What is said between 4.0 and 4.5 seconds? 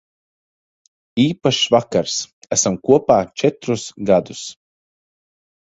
gadus.